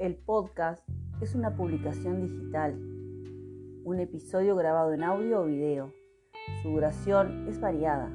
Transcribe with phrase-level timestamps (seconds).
[0.00, 0.82] El podcast
[1.20, 2.72] es una publicación digital,
[3.84, 5.92] un episodio grabado en audio o video.
[6.62, 8.10] Su duración es variada,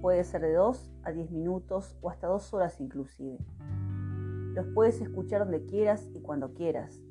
[0.00, 3.36] puede ser de 2 a 10 minutos o hasta 2 horas inclusive.
[4.54, 7.02] Los puedes escuchar donde quieras y cuando quieras.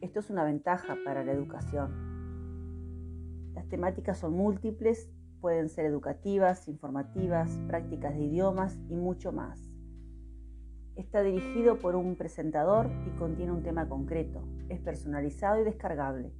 [0.00, 1.92] Esto es una ventaja para la educación.
[3.54, 5.08] Las temáticas son múltiples,
[5.40, 9.70] pueden ser educativas, informativas, prácticas de idiomas y mucho más.
[10.96, 14.42] Está dirigido por un presentador y contiene un tema concreto.
[14.68, 16.32] Es personalizado y descargable.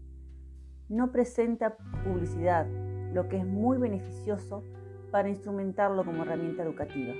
[0.88, 2.66] No presenta publicidad,
[3.12, 4.64] lo que es muy beneficioso
[5.10, 7.14] para instrumentarlo como herramienta educativa.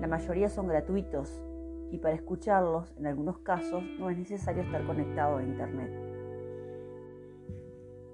[0.00, 1.42] La mayoría son gratuitos
[1.90, 5.90] y para escucharlos, en algunos casos, no es necesario estar conectado a Internet.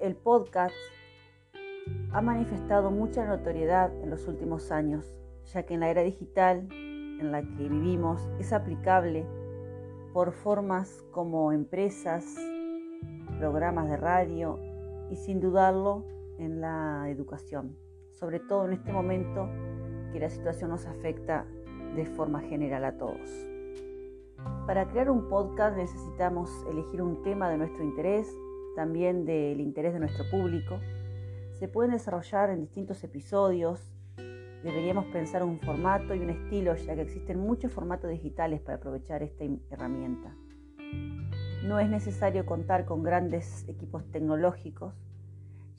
[0.01, 0.75] El podcast
[2.13, 5.21] ha manifestado mucha notoriedad en los últimos años,
[5.53, 6.69] ya que en la era digital
[7.21, 9.27] en la que vivimos es aplicable
[10.13, 12.37] por formas como empresas,
[13.39, 14.59] programas de radio
[15.11, 16.05] y sin dudarlo
[16.39, 17.77] en la educación,
[18.13, 19.49] sobre todo en este momento
[20.13, 21.47] que la situación nos afecta
[21.97, 23.29] de forma general a todos.
[24.67, 28.35] Para crear un podcast necesitamos elegir un tema de nuestro interés,
[28.75, 30.81] también del interés de nuestro público.
[31.59, 33.94] Se pueden desarrollar en distintos episodios.
[34.65, 39.23] Deberíamos pensar un formato y un estilo, ya que existen muchos formatos digitales para aprovechar
[39.23, 40.35] esta herramienta.
[41.63, 44.95] No es necesario contar con grandes equipos tecnológicos,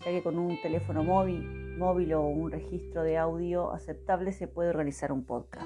[0.02, 4.70] ya que con un teléfono móvil, móvil o un registro de audio aceptable se puede
[4.70, 5.66] organizar un podcast.